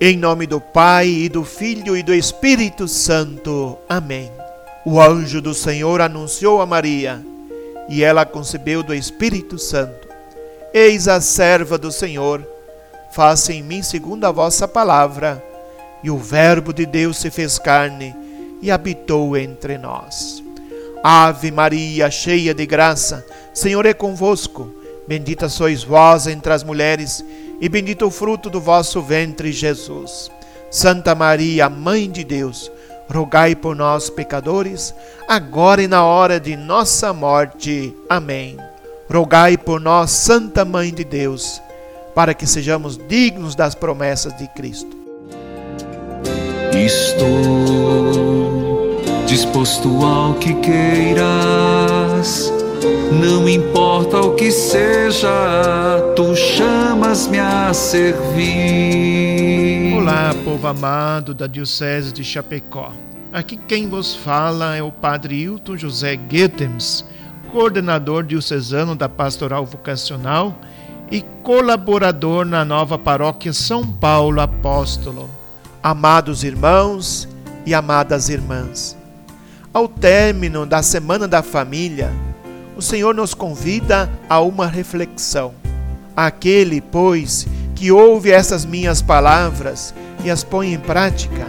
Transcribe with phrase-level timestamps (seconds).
[0.00, 3.76] Em nome do Pai e do Filho e do Espírito Santo.
[3.88, 4.30] Amém.
[4.86, 7.20] O anjo do Senhor anunciou a Maria,
[7.88, 10.06] e ela concebeu do Espírito Santo.
[10.72, 12.46] Eis a serva do Senhor,
[13.10, 15.42] faça em mim segundo a vossa palavra.
[16.00, 18.14] E o Verbo de Deus se fez carne
[18.62, 20.40] e habitou entre nós.
[21.02, 24.72] Ave Maria, cheia de graça, Senhor é convosco.
[25.08, 27.24] Bendita sois vós entre as mulheres
[27.60, 30.30] e bendito o fruto do vosso ventre, Jesus.
[30.70, 32.70] Santa Maria, Mãe de Deus,
[33.10, 34.94] rogai por nós, pecadores,
[35.26, 37.94] agora e na hora de nossa morte.
[38.08, 38.56] Amém.
[39.10, 41.60] Rogai por nós, Santa Mãe de Deus,
[42.14, 44.96] para que sejamos dignos das promessas de Cristo.
[46.72, 47.28] Estou
[49.26, 52.52] disposto ao que queiras
[53.10, 55.28] não importa o que seja,
[56.14, 56.34] tu
[57.18, 58.44] chamas-me a servir.
[59.96, 62.92] Olá, povo amado da Diocese de Chapecó.
[63.32, 67.04] Aqui quem vos fala é o Padre Hilton José Goetens,
[67.50, 70.60] coordenador diocesano da Pastoral Vocacional
[71.10, 75.28] e colaborador na nova paróquia São Paulo Apóstolo.
[75.82, 77.28] Amados irmãos
[77.66, 78.96] e amadas irmãs,
[79.74, 82.12] ao término da Semana da Família,
[82.76, 85.57] o Senhor nos convida a uma reflexão.
[86.20, 91.46] Aquele, pois, que ouve essas minhas palavras e as põe em prática,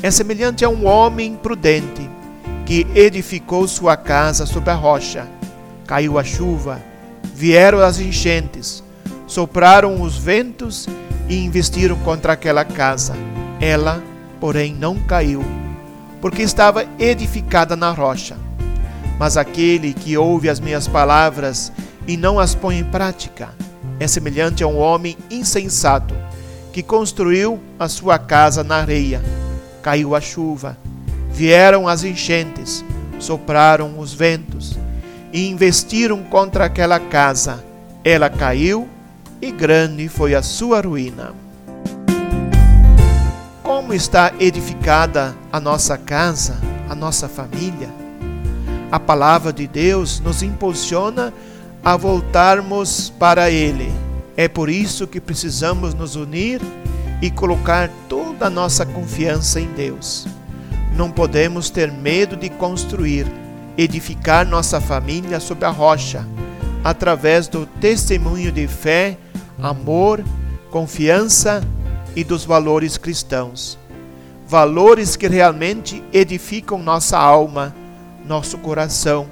[0.00, 2.08] é semelhante a um homem prudente
[2.64, 5.26] que edificou sua casa sobre a rocha.
[5.84, 6.80] Caiu a chuva,
[7.34, 8.84] vieram as enchentes,
[9.26, 10.88] sopraram os ventos
[11.28, 13.16] e investiram contra aquela casa.
[13.60, 14.00] Ela,
[14.38, 15.44] porém, não caiu,
[16.20, 18.36] porque estava edificada na rocha.
[19.18, 21.72] Mas aquele que ouve as minhas palavras
[22.06, 23.63] e não as põe em prática
[23.98, 26.14] é semelhante a um homem insensato
[26.72, 29.22] que construiu a sua casa na areia.
[29.82, 30.76] Caiu a chuva,
[31.30, 32.84] vieram as enchentes,
[33.18, 34.76] sopraram os ventos
[35.32, 37.64] e investiram contra aquela casa.
[38.02, 38.88] Ela caiu
[39.40, 41.32] e grande foi a sua ruína.
[43.62, 47.88] Como está edificada a nossa casa, a nossa família?
[48.90, 51.32] A palavra de Deus nos impulsiona
[51.84, 53.92] a voltarmos para Ele.
[54.36, 56.60] É por isso que precisamos nos unir
[57.20, 60.26] e colocar toda a nossa confiança em Deus.
[60.96, 63.26] Não podemos ter medo de construir,
[63.76, 66.26] edificar nossa família sobre a rocha,
[66.82, 69.18] através do testemunho de fé,
[69.60, 70.24] amor,
[70.70, 71.62] confiança
[72.16, 73.78] e dos valores cristãos.
[74.46, 77.74] Valores que realmente edificam nossa alma
[78.24, 79.26] nosso coração,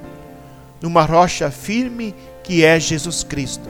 [0.81, 3.69] numa rocha firme que é Jesus Cristo.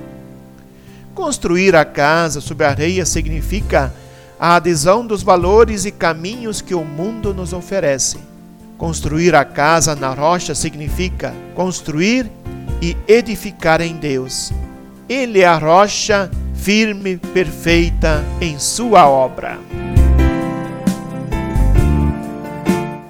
[1.15, 3.93] Construir a casa sobre a areia significa
[4.41, 8.19] a adesão dos valores e caminhos que o mundo nos oferece.
[8.79, 12.31] Construir a casa na rocha significa construir
[12.81, 14.53] e edificar em Deus.
[15.09, 19.59] Ele é a rocha firme, perfeita em sua obra.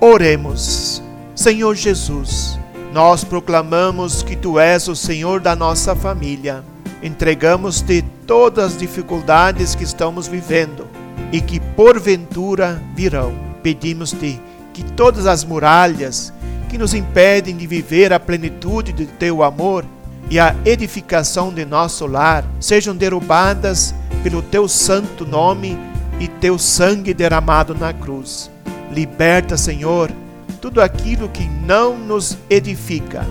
[0.01, 1.03] Oremos.
[1.35, 2.59] Senhor Jesus,
[2.93, 6.63] nós proclamamos que Tu és o Senhor da nossa família.
[7.03, 10.87] Entregamos-te todas as dificuldades que estamos vivendo
[11.33, 13.35] e que porventura virão.
[13.63, 14.39] Pedimos-te
[14.75, 16.33] que todas as muralhas
[16.69, 19.87] que nos impedem de viver a plenitude de Teu amor
[20.31, 25.79] e a edificação de nosso lar sejam derrubadas pelo Teu santo nome
[26.21, 28.51] e Teu sangue derramado na cruz.
[28.93, 30.11] Liberta, Senhor,
[30.53, 33.27] tudo aquilo que não nos edifica,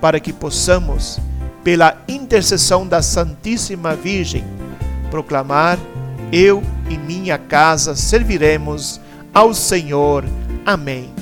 [0.00, 1.18] para que possamos,
[1.64, 4.44] pela intercessão da Santíssima Virgem,
[5.10, 5.78] proclamar:
[6.32, 9.00] Eu e minha casa serviremos
[9.32, 10.24] ao Senhor.
[10.64, 11.12] Amém.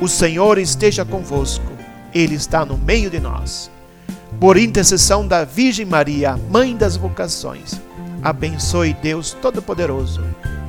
[0.00, 1.72] O Senhor esteja convosco,
[2.14, 3.70] Ele está no meio de nós.
[4.40, 7.80] Por intercessão da Virgem Maria, Mãe das vocações,
[8.22, 10.24] abençoe Deus Todo-Poderoso,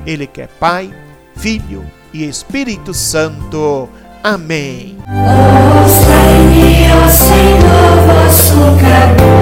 [0.06, 0.94] Ele que é Pai,
[1.34, 1.84] Filho
[2.14, 3.88] e Espírito Santo.
[4.22, 4.96] Amém.
[5.06, 9.33] Ouça-me, ó Senhor, vosso.